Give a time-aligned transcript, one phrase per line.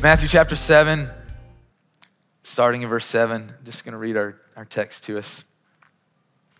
[0.00, 1.08] Matthew chapter 7,
[2.44, 3.42] starting in verse 7.
[3.58, 5.42] I'm just going to read our, our text to us.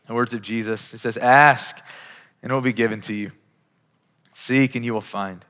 [0.06, 0.92] The words of Jesus.
[0.92, 1.80] It says, Ask,
[2.42, 3.30] and it will be given to you.
[4.34, 5.44] Seek, and you will find.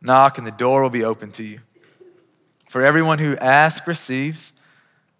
[0.00, 1.62] Knock, and the door will be open to you.
[2.68, 4.52] For everyone who asks receives,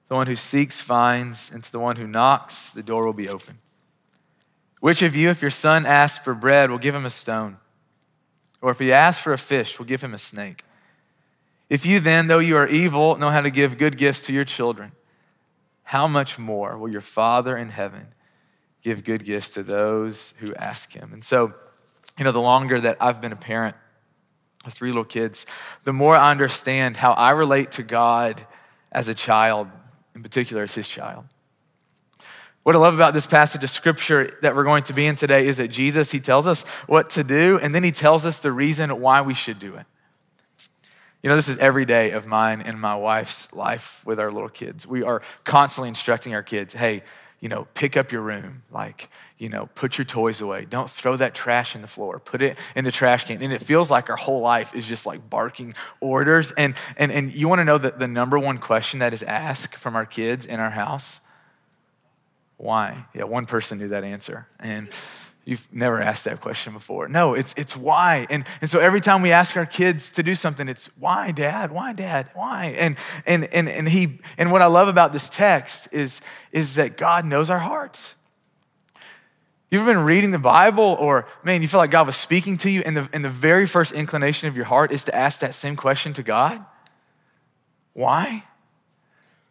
[0.07, 3.29] the one who seeks finds, and to the one who knocks, the door will be
[3.29, 3.59] open.
[4.79, 7.57] Which of you, if your son asks for bread, will give him a stone?
[8.63, 10.63] Or if he asks for a fish, will give him a snake?
[11.69, 14.45] If you then, though you are evil, know how to give good gifts to your
[14.45, 14.93] children,
[15.83, 18.09] how much more will your Father in heaven
[18.83, 21.13] give good gifts to those who ask him?
[21.13, 21.55] And so,
[22.19, 23.77] you know, the longer that I've been a parent
[24.65, 25.47] of three little kids,
[25.85, 28.47] the more I understand how I relate to God
[28.93, 29.69] as a child,
[30.15, 31.27] in particular as his child.
[32.63, 35.47] What I love about this passage of scripture that we're going to be in today
[35.47, 38.51] is that Jesus, he tells us what to do, and then he tells us the
[38.51, 39.87] reason why we should do it.
[41.27, 44.49] You know, this is every day of mine and my wife's life with our little
[44.49, 44.87] kids.
[44.87, 47.03] We are constantly instructing our kids, hey,
[47.41, 48.63] you know, pick up your room.
[48.71, 50.67] Like, you know, put your toys away.
[50.67, 52.21] Don't throw that trash in the floor.
[52.21, 53.43] Put it in the trash can.
[53.43, 56.53] And it feels like our whole life is just like barking orders.
[56.53, 59.75] And and and you want to know that the number one question that is asked
[59.75, 61.19] from our kids in our house?
[62.57, 63.07] Why?
[63.13, 64.47] Yeah, one person knew that answer.
[64.61, 64.91] And
[65.47, 67.07] You've never asked that question before.
[67.07, 68.27] No, it's, it's why.
[68.31, 71.71] And, and so every time we ask our kids to do something, it's why, dad?
[71.71, 72.29] Why, dad?
[72.35, 72.75] Why?
[72.77, 76.97] And, and, and, and, he, and what I love about this text is, is that
[76.97, 78.17] God knows our hearts.
[79.71, 82.71] You've ever been reading the Bible, or man, you feel like God was speaking to
[82.71, 85.55] you, and the, and the very first inclination of your heart is to ask that
[85.55, 86.65] same question to God?
[87.93, 88.43] Why?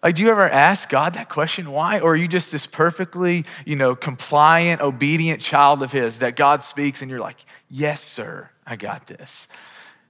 [0.05, 1.99] Like, do you ever ask God that question, why?
[1.99, 6.63] Or are you just this perfectly, you know, compliant, obedient child of His that God
[6.63, 9.47] speaks and you're like, yes, sir, I got this?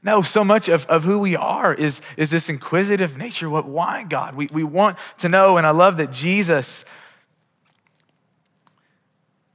[0.04, 3.50] No, so much of, of who we are is, is this inquisitive nature.
[3.50, 4.36] What, why, God?
[4.36, 6.84] We, we want to know, and I love that Jesus,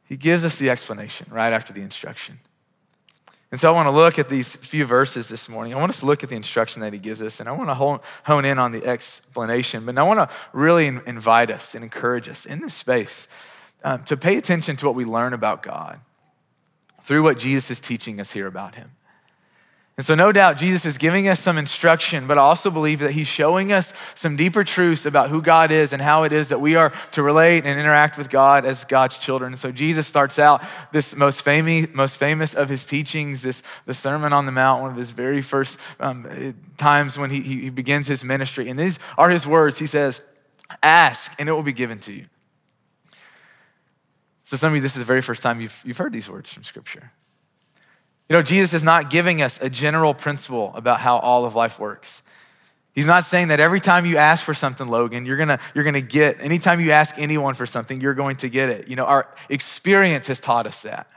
[0.08, 2.38] He gives us the explanation right after the instruction.
[3.52, 5.74] And so I want to look at these few verses this morning.
[5.74, 7.68] I want us to look at the instruction that he gives us, and I want
[7.68, 9.84] to hone in on the explanation.
[9.84, 13.26] But I want to really invite us and encourage us in this space
[13.82, 15.98] um, to pay attention to what we learn about God
[17.02, 18.92] through what Jesus is teaching us here about him.
[20.00, 23.10] And so, no doubt, Jesus is giving us some instruction, but I also believe that
[23.10, 26.58] he's showing us some deeper truths about who God is and how it is that
[26.58, 29.52] we are to relate and interact with God as God's children.
[29.52, 33.92] And so, Jesus starts out this most famous, most famous of his teachings, this the
[33.92, 38.08] Sermon on the Mount, one of his very first um, times when he, he begins
[38.08, 38.70] his ministry.
[38.70, 39.78] And these are his words.
[39.78, 40.24] He says,
[40.82, 42.24] Ask, and it will be given to you.
[44.44, 46.50] So, some of you, this is the very first time you've, you've heard these words
[46.50, 47.12] from Scripture.
[48.30, 51.80] You know, Jesus is not giving us a general principle about how all of life
[51.80, 52.22] works.
[52.94, 56.00] He's not saying that every time you ask for something, Logan, you're gonna, you're gonna
[56.00, 58.86] get, anytime you ask anyone for something, you're going to get it.
[58.86, 61.10] You know, our experience has taught us that.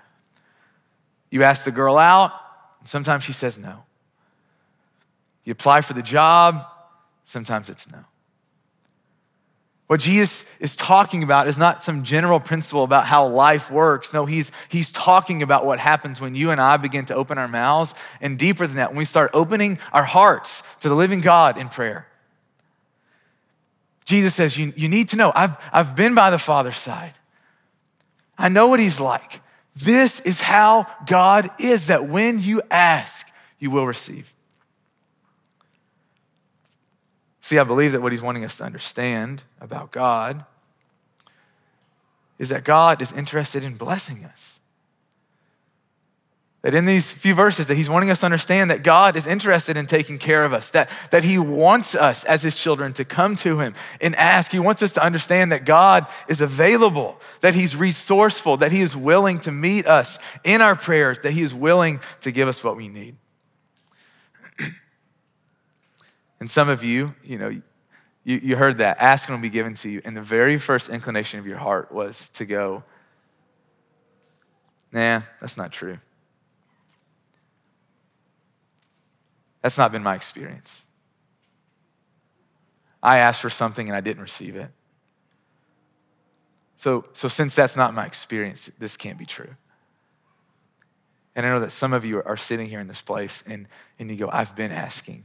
[1.29, 2.31] You ask the girl out,
[2.83, 3.83] sometimes she says no.
[5.43, 6.65] You apply for the job,
[7.25, 7.99] sometimes it's no.
[9.87, 14.13] What Jesus is talking about is not some general principle about how life works.
[14.13, 17.49] No, he's, he's talking about what happens when you and I begin to open our
[17.49, 21.57] mouths, and deeper than that, when we start opening our hearts to the living God
[21.57, 22.07] in prayer.
[24.05, 27.13] Jesus says, You, you need to know, I've, I've been by the Father's side.
[28.37, 29.41] I know what he's like.
[29.75, 33.27] This is how God is, that when you ask,
[33.59, 34.33] you will receive.
[37.43, 40.45] See, I believe that what he's wanting us to understand about God
[42.39, 44.61] is that God is interested in blessing us.
[46.61, 49.75] That in these few verses that he's wanting us to understand that God is interested
[49.75, 53.35] in taking care of us, that, that he wants us as his children to come
[53.35, 54.49] to him and ask.
[54.49, 58.95] He wants us to understand that God is available, that he's resourceful, that he is
[58.95, 62.77] willing to meet us in our prayers, that he is willing to give us what
[62.77, 63.17] we need.
[66.43, 67.61] And some of you, you know, you,
[68.43, 68.97] you heard that.
[68.99, 70.01] Ask and will be given to you.
[70.03, 72.83] And the very first inclination of your heart was to go,
[74.91, 75.99] nah, that's not true.
[79.61, 80.83] That's not been my experience.
[83.01, 84.69] I asked for something and I didn't receive it.
[86.75, 89.55] So, so since that's not my experience, this can't be true.
[91.37, 93.65] And I know that some of you are sitting here in this place and,
[93.97, 95.23] and you go, I've been asking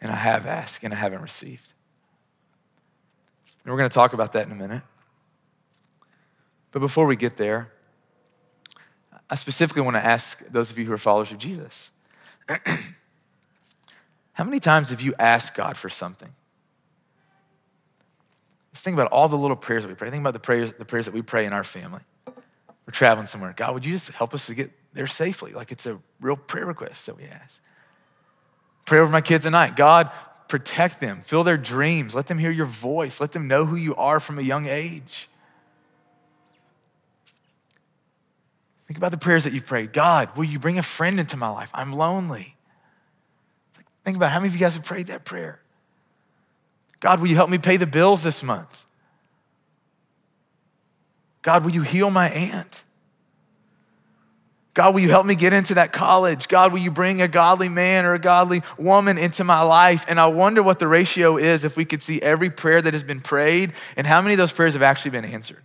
[0.00, 1.72] and I have asked and I haven't received.
[3.64, 4.82] And we're going to talk about that in a minute.
[6.70, 7.70] But before we get there,
[9.30, 11.90] I specifically want to ask those of you who are followers of Jesus
[14.34, 16.30] How many times have you asked God for something?
[18.72, 20.10] Just think about all the little prayers that we pray.
[20.10, 22.02] Think about the prayers, the prayers that we pray in our family.
[22.26, 23.54] We're traveling somewhere.
[23.56, 25.52] God, would you just help us to get there safely?
[25.52, 27.62] Like it's a real prayer request that we ask.
[28.84, 29.76] Pray over my kids tonight.
[29.76, 30.10] God,
[30.48, 33.94] protect them, fill their dreams, let them hear your voice, let them know who you
[33.96, 35.28] are from a young age.
[38.86, 39.92] Think about the prayers that you've prayed.
[39.92, 41.70] God, will you bring a friend into my life?
[41.72, 42.54] I'm lonely.
[44.04, 45.60] Think about how many of you guys have prayed that prayer.
[47.00, 48.86] God, will you help me pay the bills this month?
[51.42, 52.83] God, will you heal my aunt?
[54.74, 56.48] God, will you help me get into that college?
[56.48, 60.04] God, will you bring a godly man or a godly woman into my life?
[60.08, 63.04] And I wonder what the ratio is if we could see every prayer that has
[63.04, 65.62] been prayed and how many of those prayers have actually been answered.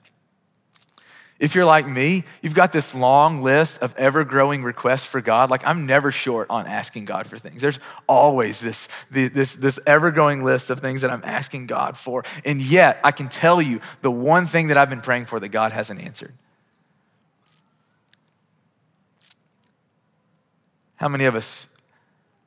[1.39, 5.49] If you're like me, you've got this long list of ever growing requests for God.
[5.49, 7.61] Like, I'm never short on asking God for things.
[7.61, 12.25] There's always this, this, this ever growing list of things that I'm asking God for.
[12.43, 15.47] And yet, I can tell you the one thing that I've been praying for that
[15.47, 16.33] God hasn't answered.
[20.99, 21.67] How many of us,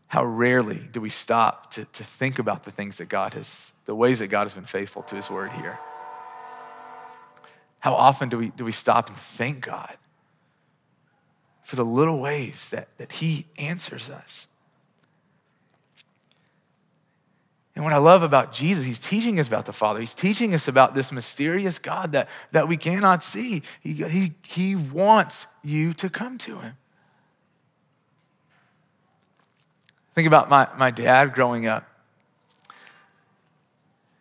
[0.08, 3.94] how rarely do we stop to, to think about the things that God has, the
[3.94, 5.78] ways that God has been faithful to his word here?
[7.80, 9.96] How often do we, do we stop and thank God
[11.62, 14.46] for the little ways that, that He answers us?
[17.74, 19.98] And what I love about Jesus, he's teaching us about the Father.
[19.98, 23.62] He's teaching us about this mysterious God that, that we cannot see.
[23.80, 26.76] He, he, he wants you to come to him.
[30.12, 31.88] Think about my, my dad growing up.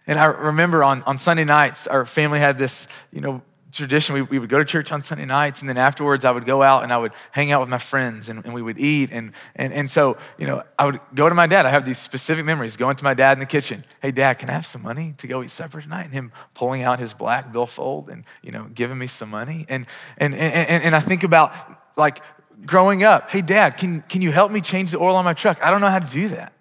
[0.08, 3.42] And I remember on, on Sunday nights, our family had this, you know,
[3.72, 4.16] tradition.
[4.16, 6.62] We, we would go to church on Sunday nights, and then afterwards, I would go
[6.62, 9.12] out and I would hang out with my friends and, and we would eat.
[9.12, 11.66] And, and, and so, you know, I would go to my dad.
[11.66, 13.86] I have these specific memories going to my dad in the kitchen.
[14.02, 16.06] Hey, dad, can I have some money to go eat supper tonight?
[16.06, 19.66] And him pulling out his black billfold and, you know, giving me some money.
[19.70, 19.86] And,
[20.18, 21.54] and, and, and I think about
[21.96, 22.22] like
[22.66, 25.64] growing up, hey, dad, can, can you help me change the oil on my truck?
[25.64, 26.54] I don't know how to do that.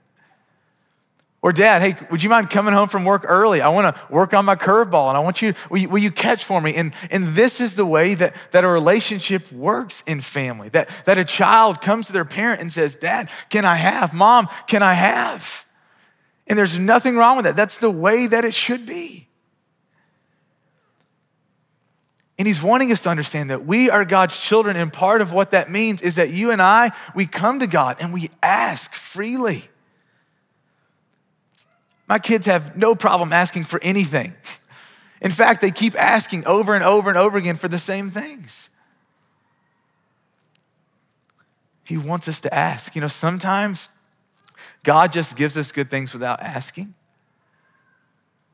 [1.43, 3.63] Or dad, hey, would you mind coming home from work early?
[3.63, 6.11] I want to work on my curveball and I want you, will you, will you
[6.11, 6.75] catch for me?
[6.75, 10.69] And, and this is the way that, that a relationship works in family.
[10.69, 14.13] That, that a child comes to their parent and says, Dad, can I have?
[14.13, 15.65] Mom, can I have?
[16.47, 17.57] And there's nothing wrong with that.
[17.57, 19.30] That's the way that it should be.
[22.41, 25.51] And he's wanting us to understand that we are God's children, and part of what
[25.51, 29.69] that means is that you and I, we come to God and we ask freely.
[32.09, 34.35] My kids have no problem asking for anything.
[35.21, 38.71] In fact, they keep asking over and over and over again for the same things.
[41.85, 42.95] He wants us to ask.
[42.95, 43.91] You know, sometimes
[44.83, 46.95] God just gives us good things without asking.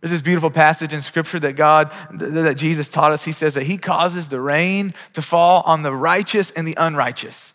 [0.07, 3.25] There's this beautiful passage in scripture that God, that Jesus taught us.
[3.25, 7.53] He says that He causes the rain to fall on the righteous and the unrighteous.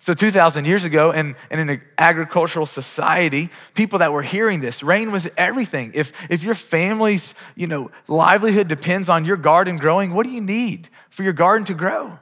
[0.00, 5.12] So 2,000 years ago, in, in an agricultural society, people that were hearing this, rain
[5.12, 5.92] was everything.
[5.94, 10.42] If, if your family's you know, livelihood depends on your garden growing, what do you
[10.42, 12.18] need for your garden to grow?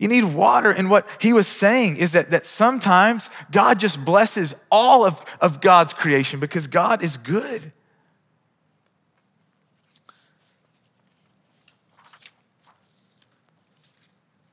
[0.00, 0.70] You need water.
[0.70, 5.60] And what he was saying is that, that sometimes God just blesses all of, of
[5.60, 7.70] God's creation because God is good.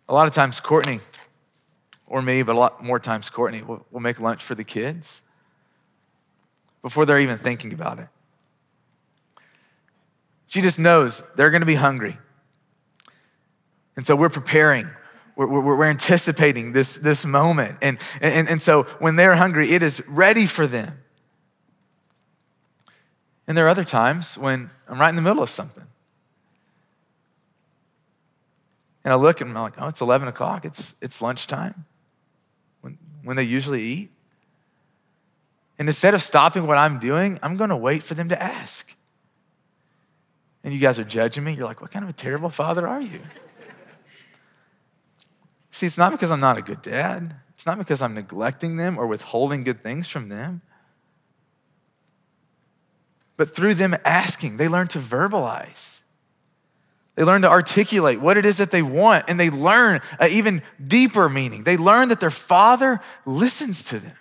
[0.10, 1.00] A lot of times, Courtney,
[2.08, 5.22] or me, but a lot more times Courtney will, will make lunch for the kids
[6.82, 8.08] before they're even thinking about it.
[10.48, 12.18] She just knows they're going to be hungry.
[13.96, 14.90] And so we're preparing.
[15.38, 17.78] We're, we're, we're, anticipating this, this moment.
[17.82, 20.98] And, and, and so when they're hungry, it is ready for them.
[23.48, 25.86] And there are other times when I'm right in the middle of something.
[29.06, 30.66] And I look and I'm like, oh, it's 11 o'clock.
[30.66, 31.86] It's, it's lunchtime
[33.28, 34.12] when they usually eat.
[35.78, 38.96] And instead of stopping what I'm doing, I'm going to wait for them to ask.
[40.64, 41.54] And you guys are judging me.
[41.54, 43.20] You're like, what kind of a terrible father are you?
[45.78, 47.36] See, it's not because I'm not a good dad.
[47.52, 50.64] It's not because I'm neglecting them or withholding good things from them.
[53.36, 56.00] But through them asking, they learn to verbalize.
[57.14, 60.64] They learn to articulate what it is that they want, and they learn an even
[60.84, 61.62] deeper meaning.
[61.62, 64.18] They learn that their father listens to them,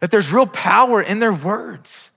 [0.00, 2.08] that there's real power in their words.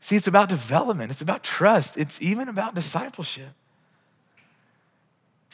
[0.00, 3.52] See, it's about development, it's about trust, it's even about discipleship.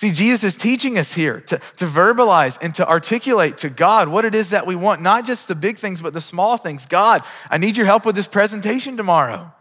[0.02, 4.24] See, Jesus is teaching us here to, to verbalize and to articulate to God what
[4.24, 6.86] it is that we want, not just the big things, but the small things.
[6.86, 9.52] God, I need your help with this presentation tomorrow.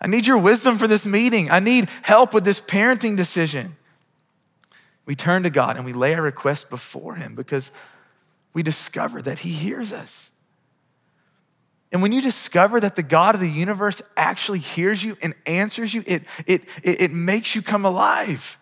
[0.00, 1.50] I need your wisdom for this meeting.
[1.50, 3.74] I need help with this parenting decision.
[5.04, 7.72] We turn to God and we lay our request before Him because
[8.52, 10.30] we discover that He hears us.
[11.94, 15.94] And when you discover that the God of the universe actually hears you and answers
[15.94, 18.58] you, it, it, it, it, makes you come alive.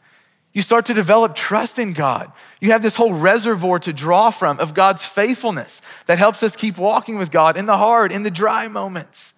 [0.53, 2.31] You start to develop trust in God.
[2.61, 6.77] You have this whole reservoir to draw from of God's faithfulness that helps us keep
[6.77, 9.33] walking with God in the hard, in the dry moments.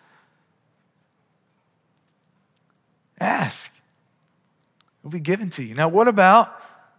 [3.20, 5.76] Ask, it will be given to you.
[5.76, 6.52] Now, what about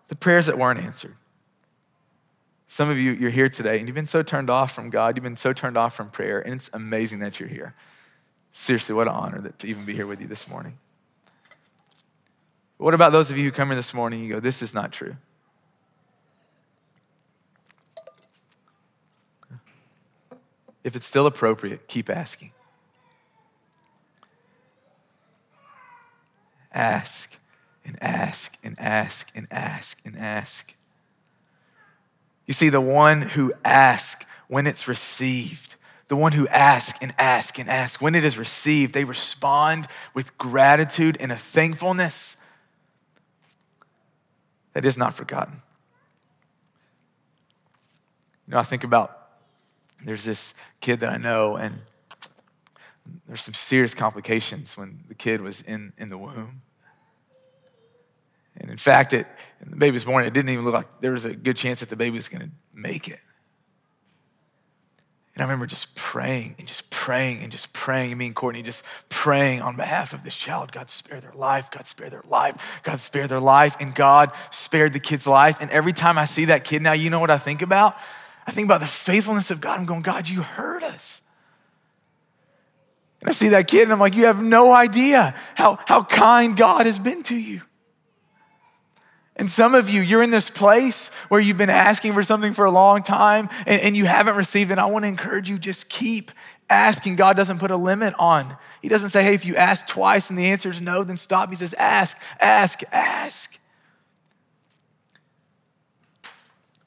[0.07, 1.17] the prayers that weren't answered?
[2.75, 5.23] Some of you, you're here today and you've been so turned off from God, you've
[5.23, 7.73] been so turned off from prayer, and it's amazing that you're here.
[8.51, 10.77] Seriously, what an honor that, to even be here with you this morning.
[12.75, 14.73] What about those of you who come in this morning and you go, This is
[14.73, 15.15] not true?
[20.83, 22.51] If it's still appropriate, keep asking.
[26.73, 27.37] Ask
[27.85, 30.75] and ask and ask and ask and ask.
[32.45, 35.75] You see, the one who asks when it's received,
[36.07, 40.37] the one who asks and asks and asks, when it is received, they respond with
[40.37, 42.37] gratitude and a thankfulness
[44.73, 45.61] that is not forgotten.
[48.47, 49.29] You know, I think about
[50.03, 51.81] there's this kid that I know, and
[53.25, 56.61] there's some serious complications when the kid was in, in the womb.
[58.57, 59.27] And in fact, it,
[59.65, 61.89] the baby was born, it didn't even look like there was a good chance that
[61.89, 63.19] the baby was going to make it.
[65.35, 68.17] And I remember just praying and just praying and just praying.
[68.17, 70.71] Me and Courtney just praying on behalf of this child.
[70.71, 71.69] God spare their life.
[71.69, 72.79] God spare their life.
[72.83, 73.75] God spare their life.
[73.81, 75.57] And God spared the kid's life.
[75.59, 77.97] And every time I see that kid now, you know what I think about?
[78.47, 79.77] I think about the faithfulness of God.
[79.77, 81.19] I'm going, God, you heard us.
[83.19, 86.55] And I see that kid and I'm like, you have no idea how, how kind
[86.55, 87.61] God has been to you.
[89.37, 92.63] And some of you, you're in this place where you've been asking for something for
[92.63, 94.77] a long time and, and, you haven't received it.
[94.77, 96.31] I want to encourage you, just keep
[96.69, 97.17] asking.
[97.17, 98.55] God doesn't put a limit on.
[98.81, 101.49] He doesn't say, hey, if you ask twice and the answer is no, then stop.
[101.49, 103.59] He says, ask, ask, ask.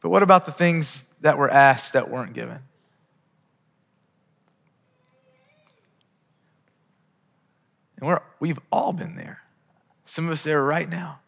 [0.00, 2.61] But what about the things that were asked that weren't given?
[7.99, 9.43] And we're, we've all been there.
[10.07, 11.19] Some of us there right now.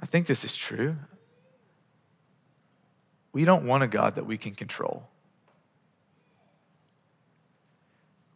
[0.00, 0.96] I think this is true.
[3.32, 5.08] We don't want a God that we can control.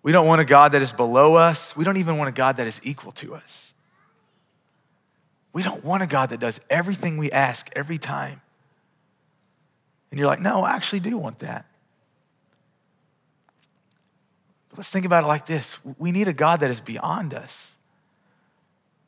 [0.03, 1.77] We don't want a God that is below us.
[1.77, 3.73] We don't even want a God that is equal to us.
[5.53, 8.43] We don't want a God that does everything we ask every time.
[10.11, 11.65] And you're like, no, I actually do want that.
[14.69, 17.77] But let's think about it like this we need a God that is beyond us,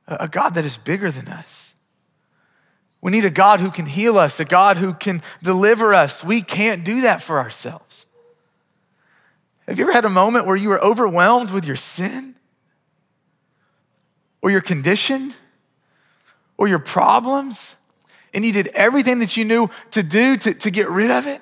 [0.09, 1.75] a God that is bigger than us.
[3.07, 6.25] We need a God who can heal us, a God who can deliver us.
[6.25, 8.05] We can't do that for ourselves.
[9.69, 12.35] Have you ever had a moment where you were overwhelmed with your sin
[14.43, 15.35] or your condition
[16.57, 17.77] or your problems
[18.35, 21.41] and you did everything that you knew to do to, to get rid of it?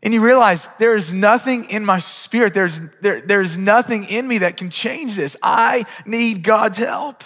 [0.00, 4.38] And you realize there is nothing in my spirit, there's, there, there's nothing in me
[4.38, 5.36] that can change this.
[5.42, 7.24] I need God's help.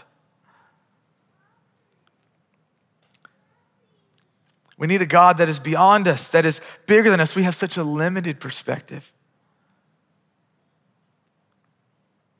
[4.81, 7.37] We need a God that is beyond us, that is bigger than us.
[7.37, 9.13] We have such a limited perspective.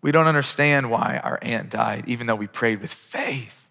[0.01, 3.69] We don't understand why our aunt died, even though we prayed with faith.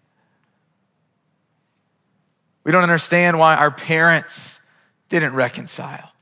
[2.62, 4.60] We don't understand why our parents
[5.08, 6.12] didn't reconcile.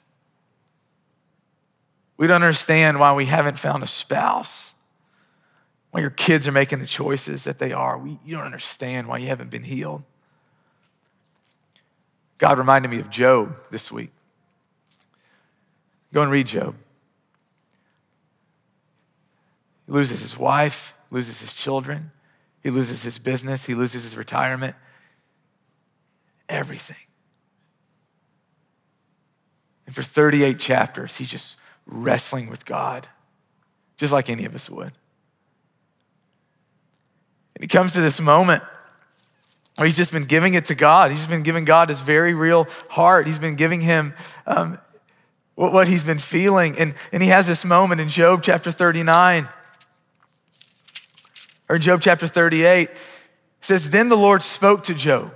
[2.16, 4.72] We don't understand why we haven't found a spouse,
[5.90, 7.98] why your kids are making the choices that they are.
[7.98, 10.02] We, you don't understand why you haven't been healed.
[12.38, 14.10] God reminded me of Job this week.
[16.12, 16.74] Go and read Job.
[19.86, 22.12] He loses his wife, loses his children,
[22.62, 24.76] he loses his business, he loses his retirement,
[26.48, 26.96] everything.
[29.86, 33.08] And for 38 chapters, he's just wrestling with God,
[33.96, 34.92] just like any of us would.
[37.54, 38.62] And he comes to this moment
[39.78, 41.12] or he's just been giving it to God.
[41.12, 43.26] He's been giving God his very real heart.
[43.26, 44.12] He's been giving him
[44.46, 44.78] um,
[45.54, 46.76] what, what he's been feeling.
[46.78, 49.48] And, and he has this moment in Job chapter 39
[51.68, 52.88] or Job chapter 38.
[52.88, 52.96] It
[53.60, 55.32] says, Then the Lord spoke to Job.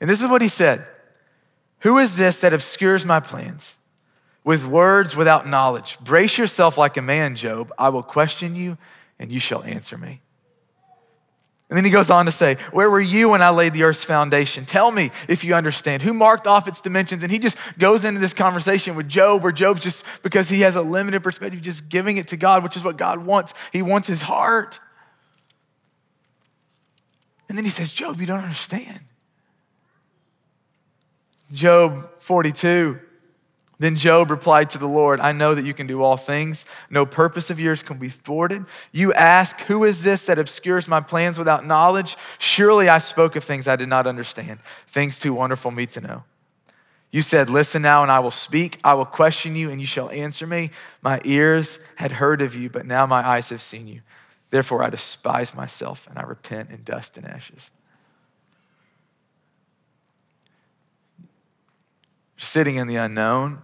[0.00, 0.86] And this is what he said
[1.80, 3.74] Who is this that obscures my plans?
[4.42, 5.98] With words without knowledge.
[6.00, 7.72] Brace yourself like a man, Job.
[7.76, 8.78] I will question you,
[9.18, 10.22] and you shall answer me.
[11.70, 14.02] And then he goes on to say, Where were you when I laid the earth's
[14.02, 14.64] foundation?
[14.64, 16.02] Tell me if you understand.
[16.02, 17.22] Who marked off its dimensions?
[17.22, 20.74] And he just goes into this conversation with Job, where Job's just, because he has
[20.74, 23.54] a limited perspective, just giving it to God, which is what God wants.
[23.72, 24.80] He wants his heart.
[27.48, 28.98] And then he says, Job, you don't understand.
[31.52, 32.98] Job 42.
[33.80, 36.66] Then Job replied to the Lord, I know that you can do all things.
[36.90, 38.66] No purpose of yours can be thwarted.
[38.92, 42.18] You ask, Who is this that obscures my plans without knowledge?
[42.38, 46.24] Surely I spoke of things I did not understand, things too wonderful me to know.
[47.10, 48.78] You said, Listen now, and I will speak.
[48.84, 50.72] I will question you, and you shall answer me.
[51.00, 54.02] My ears had heard of you, but now my eyes have seen you.
[54.50, 57.70] Therefore I despise myself, and I repent in dust and ashes.
[62.36, 63.62] Sitting in the unknown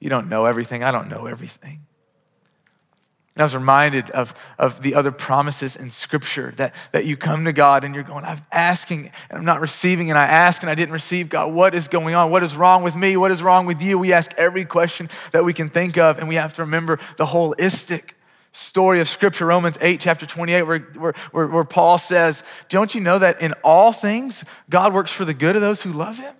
[0.00, 0.84] you don't know everything.
[0.84, 1.80] I don't know everything.
[3.38, 7.44] And I was reminded of, of the other promises in Scripture that, that you come
[7.44, 10.68] to God and you're going, I'm asking and I'm not receiving, and I ask and
[10.68, 11.28] I didn't receive.
[11.28, 12.32] God, what is going on?
[12.32, 13.16] What is wrong with me?
[13.16, 13.96] What is wrong with you?
[13.96, 17.26] We ask every question that we can think of, and we have to remember the
[17.26, 18.14] holistic
[18.50, 23.00] story of Scripture, Romans 8, chapter 28, where, where, where, where Paul says, Don't you
[23.00, 26.34] know that in all things God works for the good of those who love Him?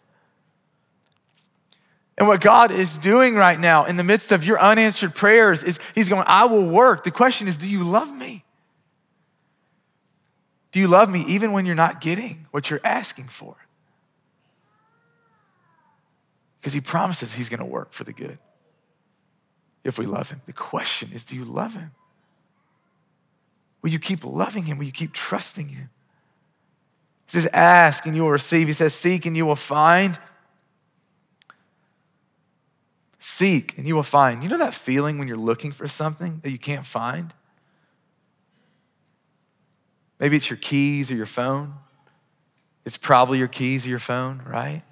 [2.18, 5.78] And what God is doing right now in the midst of your unanswered prayers is
[5.94, 7.04] He's going, I will work.
[7.04, 8.44] The question is, do you love me?
[10.72, 13.54] Do you love me even when you're not getting what you're asking for?
[16.60, 18.38] Because He promises He's going to work for the good
[19.84, 20.42] if we love Him.
[20.46, 21.92] The question is, do you love Him?
[23.80, 24.78] Will you keep loving Him?
[24.78, 25.88] Will you keep trusting Him?
[27.26, 28.66] He says, Ask and you will receive.
[28.66, 30.18] He says, Seek and you will find.
[33.28, 34.42] Seek and you will find.
[34.42, 37.34] You know that feeling when you're looking for something that you can't find?
[40.18, 41.74] Maybe it's your keys or your phone.
[42.86, 44.82] It's probably your keys or your phone, right?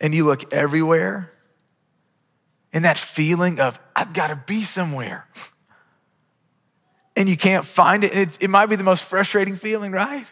[0.00, 1.32] And you look everywhere,
[2.72, 5.26] and that feeling of, I've got to be somewhere.
[7.16, 8.16] And you can't find it.
[8.16, 8.38] it.
[8.38, 10.30] It might be the most frustrating feeling, right?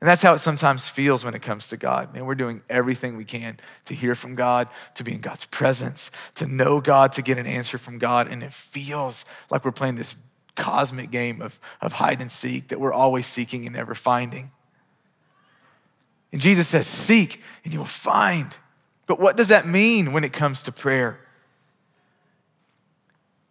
[0.00, 2.14] And that's how it sometimes feels when it comes to God.
[2.14, 6.12] Man, we're doing everything we can to hear from God, to be in God's presence,
[6.36, 8.28] to know God, to get an answer from God.
[8.28, 10.14] And it feels like we're playing this
[10.54, 14.52] cosmic game of, of hide and seek that we're always seeking and never finding.
[16.32, 18.54] And Jesus says, Seek and you will find.
[19.06, 21.18] But what does that mean when it comes to prayer?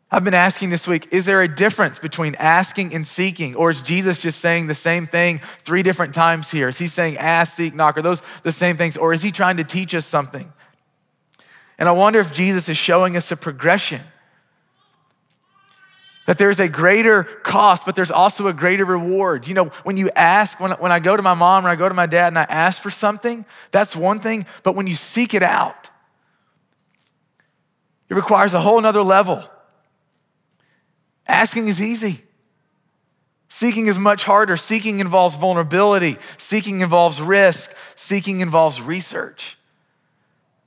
[0.10, 3.56] I've been asking this week is there a difference between asking and seeking?
[3.56, 6.70] Or is Jesus just saying the same thing three different times here?
[6.70, 7.98] Is he saying ask, seek, knock?
[7.98, 8.96] Are those the same things?
[8.96, 10.52] Or is he trying to teach us something?
[11.78, 14.02] And I wonder if Jesus is showing us a progression.
[16.26, 19.48] That there's a greater cost, but there's also a greater reward.
[19.48, 21.88] You know, when you ask, when, when I go to my mom or I go
[21.88, 24.46] to my dad and I ask for something, that's one thing.
[24.63, 25.89] But when you seek it out,
[28.10, 29.43] it requires a whole nother level.
[31.28, 32.22] Asking is easy.
[33.50, 34.58] Seeking is much harder.
[34.58, 36.18] Seeking involves vulnerability.
[36.38, 37.76] Seeking involves risk.
[37.96, 39.58] Seeking involves research.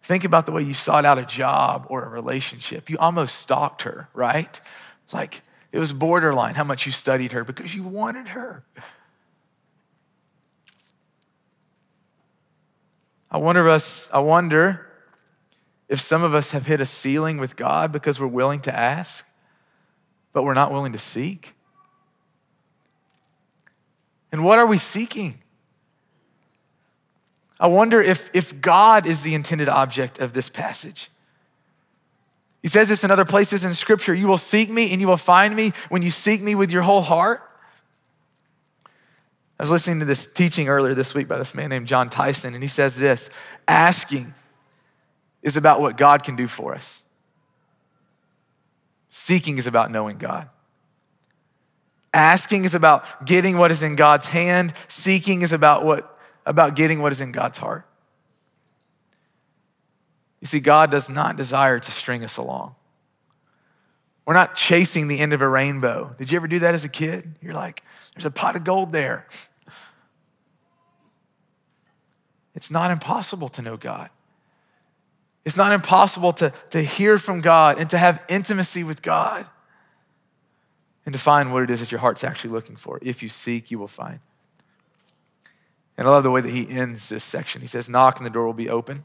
[0.03, 2.91] Think about the way you sought out a job or a relationship.
[2.91, 4.61] You almost stalked her, right?
[5.13, 5.43] Like
[5.73, 8.65] it was borderline how much you studied her because you wanted her.
[13.31, 14.89] I wonder us, I wonder
[15.89, 19.25] if some of us have hit a ceiling with God because we're willing to ask
[20.33, 21.55] but we're not willing to seek?
[24.33, 25.41] And what are we seeking?
[27.59, 31.11] I wonder if, if God is the intended object of this passage.
[32.63, 35.17] He says this in other places in Scripture You will seek me and you will
[35.17, 37.43] find me when you seek me with your whole heart.
[39.59, 42.55] I was listening to this teaching earlier this week by this man named John Tyson,
[42.55, 43.29] and he says this
[43.69, 44.33] asking
[45.43, 47.03] is about what God can do for us.
[49.11, 50.49] Seeking is about knowing God.
[52.15, 54.73] Asking is about getting what is in God's hand.
[54.89, 57.87] Seeking is about what about getting what is in God's heart.
[60.41, 62.75] You see, God does not desire to string us along.
[64.25, 66.15] We're not chasing the end of a rainbow.
[66.19, 67.35] Did you ever do that as a kid?
[67.43, 67.83] You're like,
[68.15, 69.27] there's a pot of gold there.
[72.55, 74.09] it's not impossible to know God.
[75.45, 79.47] It's not impossible to, to hear from God and to have intimacy with God
[81.07, 82.99] and to find what it is that your heart's actually looking for.
[83.03, 84.21] If you seek, you will find.
[85.97, 87.63] And I love the way that he ends this section.
[87.63, 89.05] He says, Knock and the door will be open.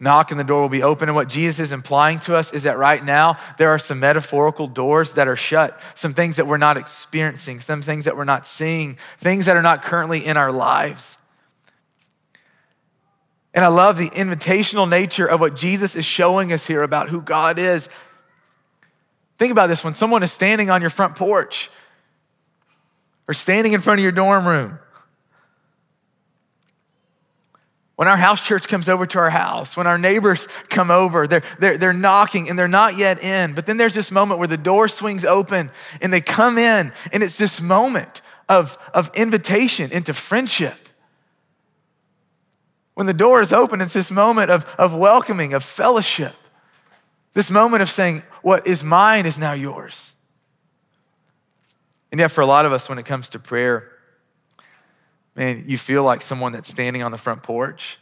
[0.00, 1.08] Knock and the door will be open.
[1.08, 4.68] And what Jesus is implying to us is that right now there are some metaphorical
[4.68, 8.46] doors that are shut, some things that we're not experiencing, some things that we're not
[8.46, 11.17] seeing, things that are not currently in our lives.
[13.54, 17.20] And I love the invitational nature of what Jesus is showing us here about who
[17.20, 17.88] God is.
[19.38, 21.70] Think about this when someone is standing on your front porch
[23.26, 24.78] or standing in front of your dorm room
[27.98, 31.42] When our house church comes over to our house, when our neighbors come over, they're,
[31.58, 33.54] they're, they're knocking and they're not yet in.
[33.54, 37.24] But then there's this moment where the door swings open and they come in, and
[37.24, 40.87] it's this moment of, of invitation into friendship.
[42.98, 46.34] When the door is open, it's this moment of, of welcoming, of fellowship,
[47.32, 50.14] this moment of saying, What is mine is now yours.
[52.10, 53.88] And yet, for a lot of us, when it comes to prayer,
[55.36, 58.00] man, you feel like someone that's standing on the front porch.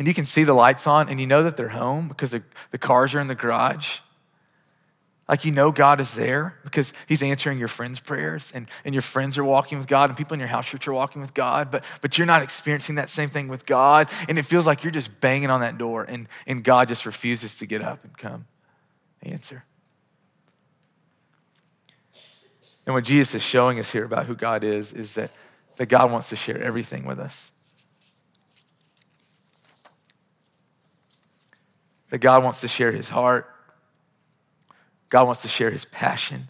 [0.00, 2.78] And you can see the lights on and you know that they're home because the
[2.78, 3.98] cars are in the garage.
[5.28, 9.02] Like you know God is there because He's answering your friends' prayers and, and your
[9.02, 11.70] friends are walking with God and people in your house church are walking with God,
[11.70, 14.08] but, but you're not experiencing that same thing with God.
[14.28, 17.58] And it feels like you're just banging on that door and, and God just refuses
[17.58, 18.46] to get up and come
[19.22, 19.64] answer.
[22.84, 25.30] And what Jesus is showing us here about who God is is that
[25.76, 27.52] that God wants to share everything with us.
[32.10, 33.51] That God wants to share his heart.
[35.12, 36.48] God wants to share his passion.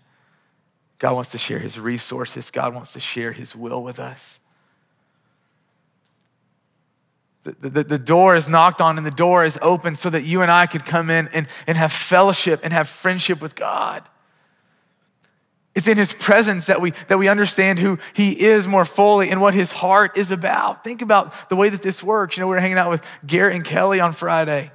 [1.01, 2.53] God wants to share his resources.
[2.53, 4.39] God wants to share his will with us.
[7.43, 10.43] The, the, the, door is knocked on and the door is open so that you
[10.43, 14.05] and I could come in and, and have fellowship and have friendship with God.
[15.75, 19.41] It's in his presence that we, that we understand who he is more fully and
[19.41, 20.85] what his heart is about.
[20.85, 22.37] Think about the way that this works.
[22.37, 24.71] You know, we are hanging out with Garrett and Kelly on Friday.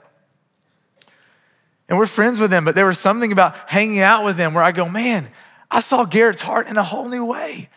[1.90, 4.64] And we're friends with them, but there was something about hanging out with them where
[4.64, 5.28] I go, man,
[5.72, 7.70] I saw Garrett's heart in a whole new way.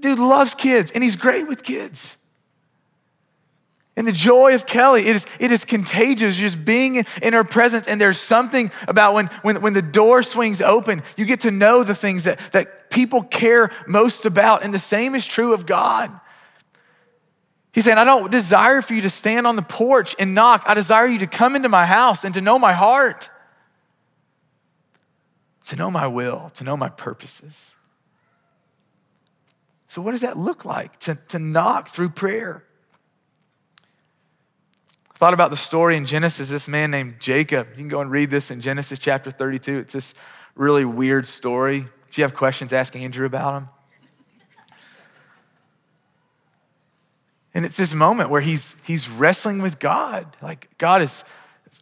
[0.00, 2.16] Dude loves kids and he's great with kids.
[3.96, 7.86] And the joy of Kelly, it is, it is contagious just being in her presence.
[7.86, 11.84] And there's something about when, when, when the door swings open, you get to know
[11.84, 14.64] the things that, that people care most about.
[14.64, 16.10] And the same is true of God.
[17.74, 20.62] He's saying, I don't desire for you to stand on the porch and knock.
[20.66, 23.28] I desire you to come into my house and to know my heart,
[25.66, 27.74] to know my will, to know my purposes.
[29.88, 32.62] So, what does that look like to, to knock through prayer?
[33.80, 37.68] I thought about the story in Genesis, this man named Jacob.
[37.70, 39.78] You can go and read this in Genesis chapter 32.
[39.78, 40.14] It's this
[40.54, 41.86] really weird story.
[42.08, 43.68] If you have questions, ask Andrew about him.
[47.54, 50.26] And it's this moment where he's, he's wrestling with God.
[50.42, 51.24] Like God is,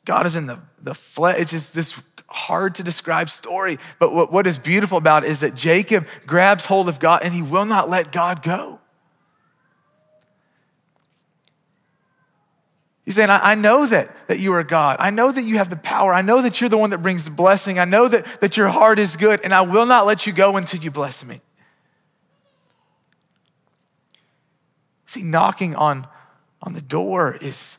[0.05, 1.41] God is in the, the flesh.
[1.41, 3.79] It's just this hard to describe story.
[3.99, 7.33] But what, what is beautiful about it is that Jacob grabs hold of God and
[7.33, 8.81] he will not let God go.
[13.05, 14.97] He's saying, I, I know that, that you are God.
[15.01, 16.15] I know that you have the power.
[16.15, 17.79] I know that you're the one that brings blessing.
[17.79, 20.57] I know that, that your heart is good, and I will not let you go
[20.57, 21.41] until you bless me.
[25.13, 26.07] See, knocking on,
[26.63, 27.77] on the door is,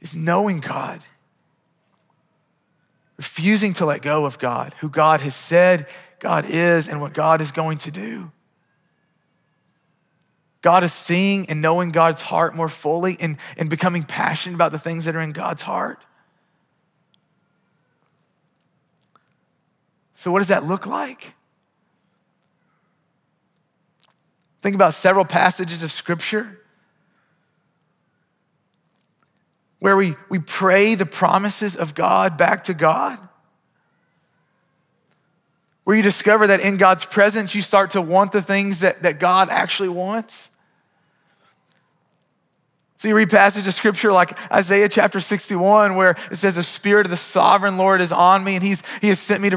[0.00, 1.00] is knowing God,
[3.16, 5.88] refusing to let go of God, who God has said
[6.20, 8.30] God is, and what God is going to do.
[10.62, 14.78] God is seeing and knowing God's heart more fully and, and becoming passionate about the
[14.78, 16.04] things that are in God's heart.
[20.14, 21.34] So, what does that look like?
[24.60, 26.60] Think about several passages of Scripture
[29.78, 33.18] where we, we pray the promises of God back to God
[35.88, 39.18] where you discover that in God's presence, you start to want the things that, that
[39.18, 40.50] God actually wants.
[42.98, 47.06] So you read passage of scripture like Isaiah chapter 61, where it says, The Spirit
[47.06, 49.56] of the sovereign Lord is on me, and he's, He has sent me to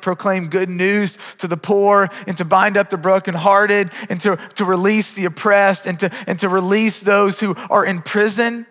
[0.00, 4.64] proclaim good news to the poor, and to bind up the brokenhearted, and to, to
[4.64, 8.66] release the oppressed, and to, and to release those who are in prison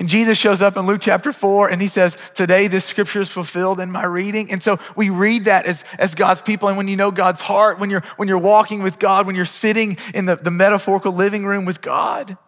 [0.00, 3.30] And Jesus shows up in Luke chapter 4 and he says, Today this scripture is
[3.30, 4.50] fulfilled in my reading.
[4.50, 6.68] And so we read that as, as God's people.
[6.68, 9.44] And when you know God's heart, when you're, when you're walking with God, when you're
[9.44, 12.38] sitting in the, the metaphorical living room with God,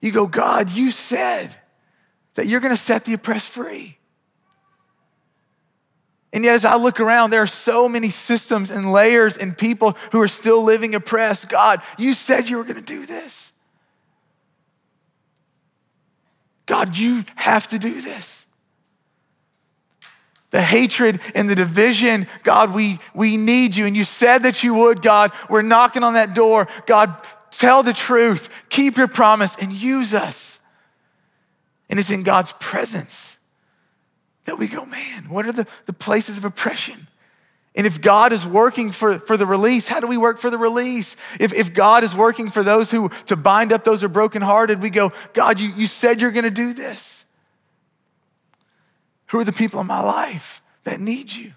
[0.00, 1.56] you go, God, you said
[2.34, 3.98] that you're going to set the oppressed free.
[6.32, 9.96] And yet, as I look around, there are so many systems and layers and people
[10.12, 11.48] who are still living oppressed.
[11.48, 13.50] God, you said you were going to do this.
[16.66, 18.46] God, you have to do this.
[20.50, 23.86] The hatred and the division, God, we, we need you.
[23.86, 25.32] And you said that you would, God.
[25.50, 26.68] We're knocking on that door.
[26.86, 27.16] God,
[27.50, 30.60] tell the truth, keep your promise, and use us.
[31.90, 33.36] And it's in God's presence
[34.44, 37.08] that we go, man, what are the, the places of oppression?
[37.74, 40.58] And if God is working for, for the release, how do we work for the
[40.58, 41.16] release?
[41.40, 44.80] If, if God is working for those who to bind up those who are brokenhearted,
[44.80, 47.24] we go, God, you, you said you're gonna do this.
[49.28, 51.52] Who are the people in my life that need you?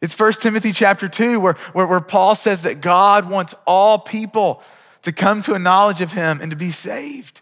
[0.00, 4.62] It's 1 Timothy chapter 2, where, where, where Paul says that God wants all people
[5.02, 7.40] to come to a knowledge of him and to be saved.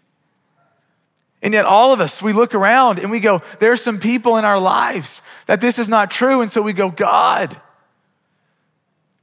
[1.41, 4.35] And yet, all of us, we look around and we go, there are some people
[4.37, 6.41] in our lives that this is not true.
[6.41, 7.59] And so we go, God,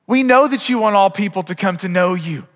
[0.06, 2.46] we know that you want all people to come to know you.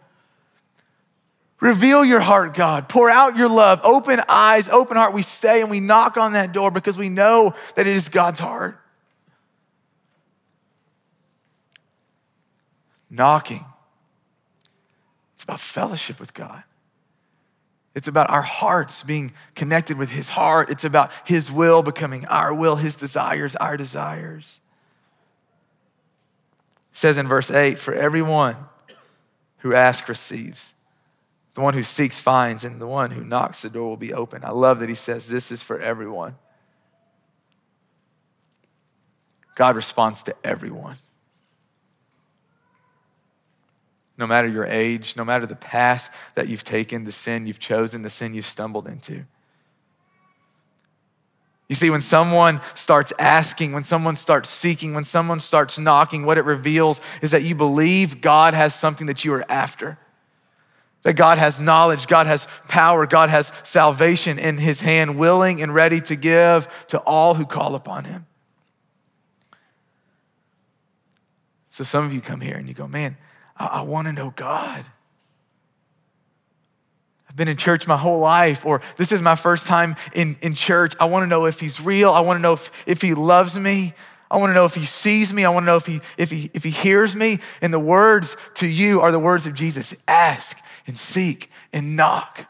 [1.60, 2.88] Reveal your heart, God.
[2.88, 3.82] Pour out your love.
[3.84, 5.12] Open eyes, open heart.
[5.12, 8.40] We stay and we knock on that door because we know that it is God's
[8.40, 8.80] heart.
[13.10, 13.64] Knocking.
[15.34, 16.62] It's about fellowship with God.
[17.94, 20.70] It's about our hearts being connected with His heart.
[20.70, 24.60] It's about His will becoming our will, His desires, our desires.
[26.92, 28.56] It says in verse 8 For everyone
[29.58, 30.74] who asks receives,
[31.54, 34.44] the one who seeks finds, and the one who knocks, the door will be open.
[34.44, 36.36] I love that He says this is for everyone.
[39.56, 40.96] God responds to everyone.
[44.20, 48.02] No matter your age, no matter the path that you've taken, the sin you've chosen,
[48.02, 49.24] the sin you've stumbled into.
[51.68, 56.36] You see, when someone starts asking, when someone starts seeking, when someone starts knocking, what
[56.36, 59.96] it reveals is that you believe God has something that you are after.
[61.02, 65.74] That God has knowledge, God has power, God has salvation in his hand, willing and
[65.74, 68.26] ready to give to all who call upon him.
[71.68, 73.16] So some of you come here and you go, man,
[73.60, 74.84] I, I want to know God.
[77.28, 80.54] I've been in church my whole life, or this is my first time in, in
[80.54, 80.94] church.
[80.98, 82.10] I want to know if he's real.
[82.10, 83.94] I want to know if, if he loves me.
[84.28, 85.44] I want to know if he sees me.
[85.44, 87.38] I want to know if he, if, he, if he hears me.
[87.62, 92.46] And the words to you are the words of Jesus ask and seek and knock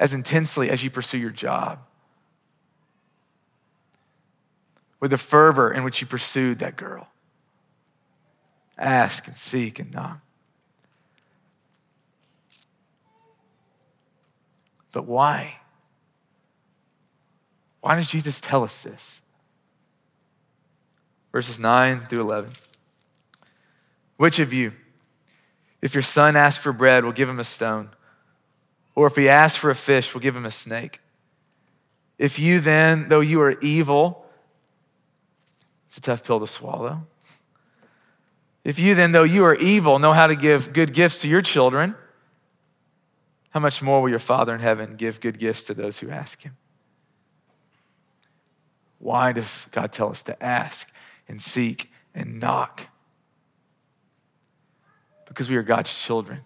[0.00, 1.80] as intensely as you pursue your job,
[5.00, 7.08] with the fervor in which you pursued that girl
[8.78, 10.20] ask and seek and knock.
[14.92, 15.58] But why?
[17.80, 19.20] Why does Jesus tell us this?
[21.32, 22.50] Verses 9 through 11.
[24.16, 24.72] Which of you,
[25.80, 27.90] if your son asks for bread, will give him a stone?
[28.94, 31.00] Or if he asks for a fish, will give him a snake?
[32.18, 34.26] If you then, though you are evil,
[35.86, 37.06] it's a tough pill to swallow.
[38.68, 41.40] If you then, though you are evil, know how to give good gifts to your
[41.40, 41.94] children,
[43.48, 46.42] how much more will your Father in heaven give good gifts to those who ask
[46.42, 46.54] him?
[48.98, 50.92] Why does God tell us to ask
[51.28, 52.88] and seek and knock?
[55.24, 56.40] Because we are God's children.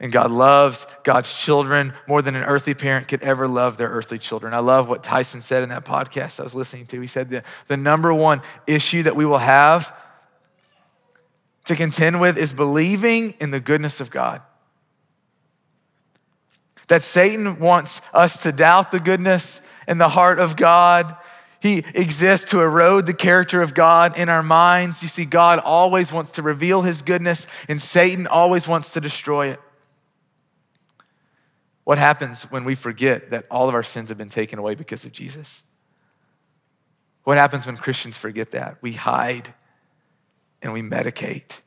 [0.00, 4.18] And God loves God's children more than an earthly parent could ever love their earthly
[4.18, 4.52] children.
[4.52, 7.00] I love what Tyson said in that podcast I was listening to.
[7.00, 9.96] He said the, the number one issue that we will have
[11.64, 14.42] to contend with is believing in the goodness of God.
[16.88, 21.16] That Satan wants us to doubt the goodness and the heart of God.
[21.60, 25.02] He exists to erode the character of God in our minds.
[25.02, 29.48] You see, God always wants to reveal his goodness, and Satan always wants to destroy
[29.48, 29.60] it.
[31.84, 35.04] What happens when we forget that all of our sins have been taken away because
[35.04, 35.62] of Jesus?
[37.24, 38.78] What happens when Christians forget that?
[38.82, 39.54] We hide
[40.62, 41.60] and we medicate.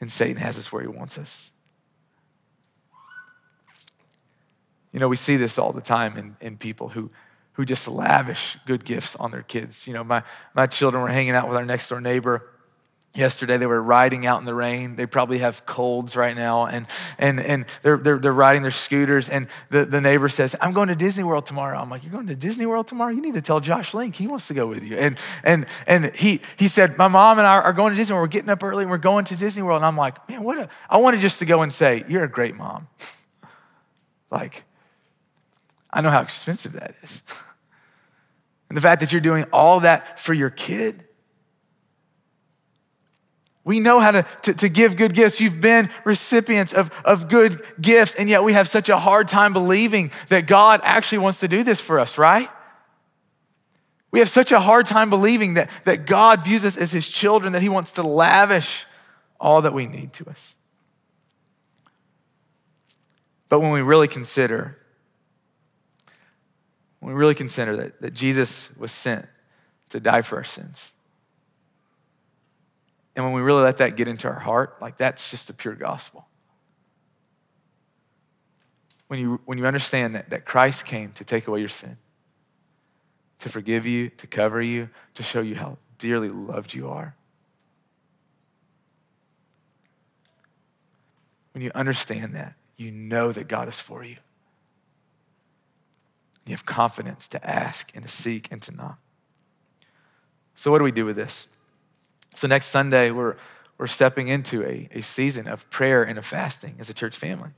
[0.00, 1.50] And Satan has us where he wants us.
[4.92, 7.10] You know, we see this all the time in, in people who,
[7.52, 9.86] who just lavish good gifts on their kids.
[9.86, 10.22] You know, my,
[10.54, 12.48] my children were hanging out with our next door neighbor
[13.14, 14.96] yesterday they were riding out in the rain.
[14.96, 16.86] They probably have colds right now and
[17.18, 20.88] and and they're they're, they're riding their scooters and the, the neighbor says i'm going
[20.88, 21.78] to disney world tomorrow.
[21.78, 23.10] I'm like you're going to disney world tomorrow?
[23.10, 24.14] You need to tell josh link.
[24.14, 24.96] He wants to go with you.
[24.96, 28.24] And and and he he said my mom and i are going to disney world.
[28.24, 29.78] We're getting up early and we're going to disney world.
[29.78, 32.30] And i'm like man what a i wanted just to go and say you're a
[32.30, 32.88] great mom.
[34.30, 34.64] Like
[35.90, 37.22] i know how expensive that is.
[38.68, 41.07] And the fact that you're doing all that for your kid
[43.68, 45.42] we know how to, to, to, give good gifts.
[45.42, 49.52] You've been recipients of, of good gifts, and yet we have such a hard time
[49.52, 52.48] believing that God actually wants to do this for us, right?
[54.10, 57.52] We have such a hard time believing that, that God views us as his children,
[57.52, 58.86] that he wants to lavish
[59.38, 60.54] all that we need to us.
[63.50, 64.78] But when we really consider,
[67.00, 69.26] when we really consider that, that Jesus was sent
[69.90, 70.94] to die for our sins,
[73.18, 75.74] and when we really let that get into our heart, like that's just the pure
[75.74, 76.28] gospel.
[79.08, 81.96] When you, when you understand that, that Christ came to take away your sin,
[83.40, 87.16] to forgive you, to cover you, to show you how dearly loved you are.
[91.54, 94.18] When you understand that, you know that God is for you.
[96.46, 99.00] You have confidence to ask and to seek and to knock.
[100.54, 101.48] So, what do we do with this?
[102.38, 103.34] So next Sunday, we're,
[103.78, 107.50] we're stepping into a, a season of prayer and of fasting as a church family.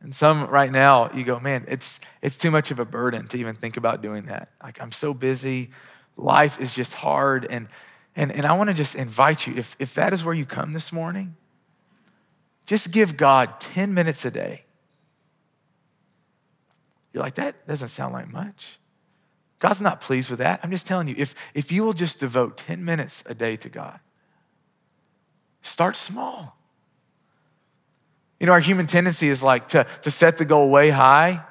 [0.00, 3.38] And some right now, you go, man, it's, it's too much of a burden to
[3.38, 4.48] even think about doing that.
[4.62, 5.72] Like, I'm so busy,
[6.16, 7.46] life is just hard.
[7.50, 7.68] And,
[8.14, 10.72] and, and I want to just invite you, if, if that is where you come
[10.72, 11.36] this morning,
[12.64, 14.64] just give God 10 minutes a day.
[17.12, 18.78] You're like, that doesn't sound like much.
[19.58, 20.60] God's not pleased with that.
[20.62, 23.68] I'm just telling you, if, if you will just devote 10 minutes a day to
[23.68, 24.00] God,
[25.62, 26.58] start small.
[28.38, 31.42] You know, our human tendency is like to, to set the goal way high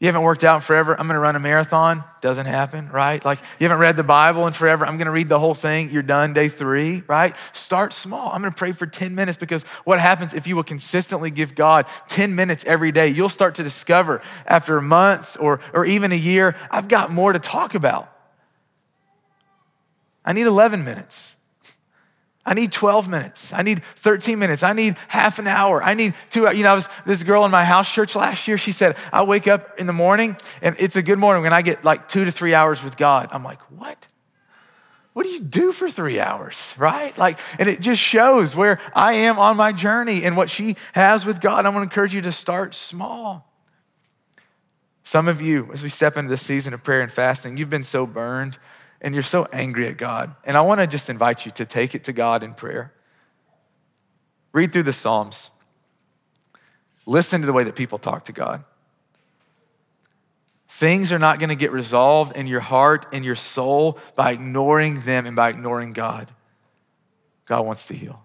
[0.00, 0.92] you haven't worked out forever.
[0.92, 2.04] I'm going to run a marathon.
[2.20, 3.24] Doesn't happen, right?
[3.24, 4.84] Like you haven't read the Bible in forever.
[4.84, 5.90] I'm going to read the whole thing.
[5.90, 7.36] You're done day three, right?
[7.52, 8.30] Start small.
[8.32, 11.54] I'm going to pray for 10 minutes because what happens if you will consistently give
[11.54, 13.08] God 10 minutes every day?
[13.08, 17.38] You'll start to discover after months or, or even a year, I've got more to
[17.38, 18.10] talk about.
[20.24, 21.33] I need 11 minutes.
[22.46, 23.52] I need 12 minutes.
[23.52, 24.62] I need 13 minutes.
[24.62, 25.82] I need half an hour.
[25.82, 26.56] I need two, hours.
[26.56, 28.58] you know, I was this girl in my house church last year.
[28.58, 31.62] She said, I wake up in the morning and it's a good morning when I
[31.62, 33.30] get like two to three hours with God.
[33.32, 34.06] I'm like, what?
[35.14, 37.16] What do you do for three hours, right?
[37.16, 41.24] Like, and it just shows where I am on my journey and what she has
[41.24, 41.64] with God.
[41.64, 43.48] I want to encourage you to start small.
[45.04, 47.84] Some of you, as we step into the season of prayer and fasting, you've been
[47.84, 48.58] so burned
[49.04, 50.34] and you're so angry at God.
[50.44, 52.92] And I want to just invite you to take it to God in prayer.
[54.52, 55.50] Read through the Psalms.
[57.04, 58.64] Listen to the way that people talk to God.
[60.68, 65.02] Things are not going to get resolved in your heart and your soul by ignoring
[65.02, 66.32] them and by ignoring God.
[67.44, 68.22] God wants to heal.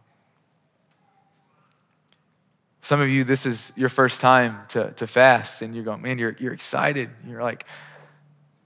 [2.82, 6.18] Some of you, this is your first time to, to fast, and you're going, man,
[6.18, 7.10] you're, you're excited.
[7.28, 7.65] You're like,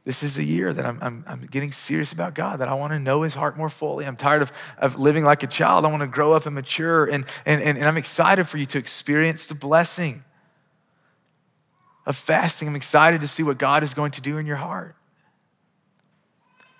[0.05, 2.91] this is the year that I'm, I'm, I'm getting serious about God, that I want
[2.91, 4.05] to know his heart more fully.
[4.05, 5.85] I'm tired of, of living like a child.
[5.85, 7.05] I want to grow up and mature.
[7.05, 10.25] And, and, and, and I'm excited for you to experience the blessing
[12.05, 12.67] of fasting.
[12.67, 14.97] I'm excited to see what God is going to do in your heart.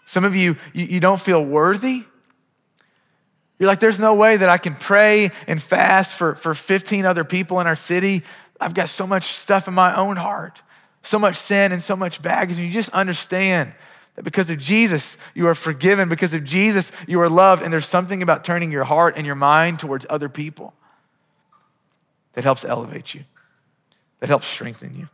[0.06, 2.04] Some of you, you, you don't feel worthy.
[3.58, 7.24] You're like, there's no way that I can pray and fast for, for 15 other
[7.24, 8.24] people in our city.
[8.60, 10.62] I've got so much stuff in my own heart
[11.04, 12.58] so much sin and so much baggage.
[12.58, 13.74] And you just understand
[14.16, 16.10] that because of Jesus, you are forgiven.
[16.10, 17.62] Because of Jesus, you are loved.
[17.62, 20.74] And there's something about turning your heart and your mind towards other people
[22.34, 23.24] that helps elevate you,
[24.20, 25.10] that helps strengthen you.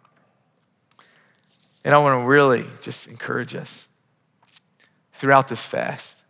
[1.84, 3.88] And I want to really just encourage us
[5.14, 6.24] throughout this fast.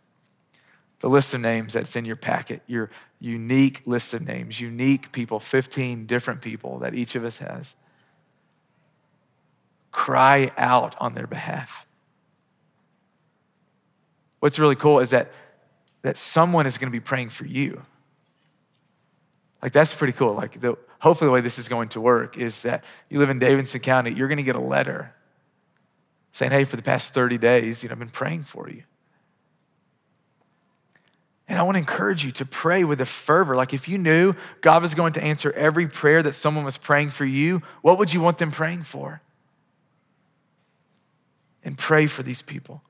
[1.00, 5.40] The list of names that's in your packet, your unique list of names, unique people,
[5.40, 7.74] 15 different people that each of us has
[9.92, 11.86] cry out on their behalf.
[14.40, 15.30] What's really cool is that,
[16.02, 17.82] that someone is going to be praying for you.
[19.62, 20.34] Like, that's pretty cool.
[20.34, 23.38] Like, the, hopefully, the way this is going to work is that you live in
[23.38, 25.14] Davidson County, you're going to get a letter
[26.32, 28.84] saying, Hey, for the past 30 days, you know, I've been praying for you.
[31.46, 33.56] And I want to encourage you to pray with a fervor.
[33.56, 37.10] Like, if you knew God was going to answer every prayer that someone was praying
[37.10, 39.20] for you, what would you want them praying for?
[41.64, 42.82] And pray for these people.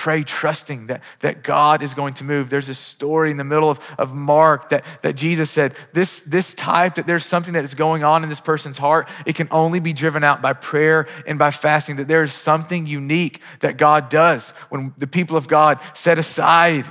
[0.00, 2.48] pray trusting that, that God is going to move.
[2.48, 6.54] There's a story in the middle of, of Mark that, that Jesus said, this, this
[6.54, 9.10] type, that there's something that is going on in this person's heart.
[9.26, 12.86] It can only be driven out by prayer and by fasting, that there is something
[12.86, 16.86] unique that God does when the people of God set aside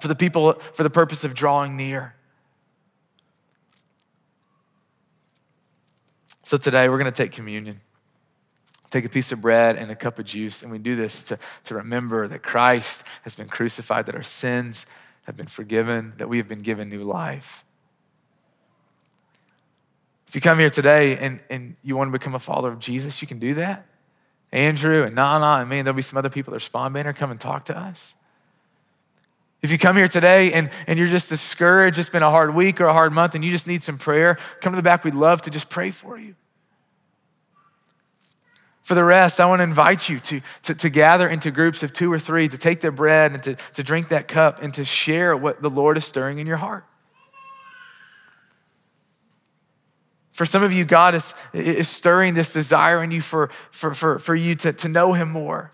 [0.00, 2.16] for the people, for the purpose of drawing near.
[6.42, 7.80] So today we're going to take communion
[8.90, 11.38] take a piece of bread and a cup of juice, and we do this to,
[11.64, 14.86] to remember that Christ has been crucified, that our sins
[15.24, 17.64] have been forgiven, that we have been given new life.
[20.26, 23.20] If you come here today and, and you want to become a follower of Jesus,
[23.20, 23.86] you can do that.
[24.52, 27.30] Andrew and Nana and me, and there'll be some other people at Spawn Banner, come
[27.30, 28.14] and talk to us.
[29.62, 32.80] If you come here today and, and you're just discouraged, it's been a hard week
[32.80, 35.04] or a hard month, and you just need some prayer, come to the back.
[35.04, 36.34] We'd love to just pray for you.
[38.90, 41.92] For the rest, I want to invite you to, to, to, gather into groups of
[41.92, 44.84] two or three, to take the bread and to, to drink that cup and to
[44.84, 46.84] share what the Lord is stirring in your heart.
[50.32, 54.18] For some of you, God is, is stirring this desire in you for, for, for,
[54.18, 55.70] for you to, to know Him more.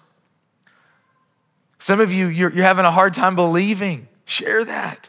[1.78, 4.08] Some of you, you're, you're having a hard time believing.
[4.26, 5.08] Share that.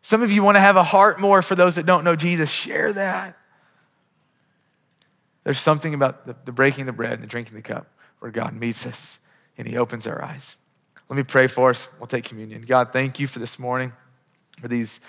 [0.00, 2.50] Some of you want to have a heart more for those that don't know Jesus.
[2.50, 3.36] Share that.
[5.44, 7.86] There's something about the, the breaking the bread and the drinking the cup
[8.18, 9.18] where God meets us
[9.56, 10.56] and He opens our eyes.
[11.08, 11.92] Let me pray for us.
[11.98, 12.62] We'll take communion.
[12.62, 13.92] God, thank you for this morning,
[14.60, 15.00] for these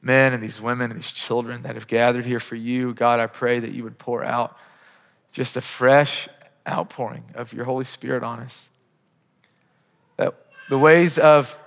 [0.00, 2.94] men and these women and these children that have gathered here for you.
[2.94, 4.56] God, I pray that you would pour out
[5.32, 6.28] just a fresh
[6.66, 8.68] outpouring of your Holy Spirit on us.
[10.16, 10.34] That
[10.68, 11.58] the ways of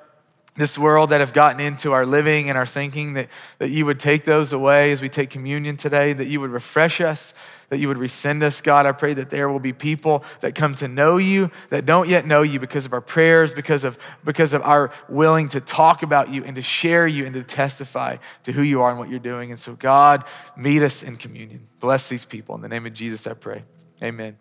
[0.56, 3.28] this world that have gotten into our living and our thinking, that,
[3.58, 7.02] that you would take those away as we take communion today, that you would refresh
[7.02, 7.34] us,
[7.70, 8.86] that you would resend us, God.
[8.86, 12.28] I pray that there will be people that come to know you that don't yet
[12.28, 16.30] know you because of our prayers, because of, because of our willing to talk about
[16.30, 19.18] you and to share you and to testify to who you are and what you're
[19.18, 19.50] doing.
[19.50, 20.24] And so, God,
[20.56, 21.68] meet us in communion.
[21.80, 22.54] Bless these people.
[22.54, 23.64] In the name of Jesus, I pray.
[24.04, 24.38] Amen.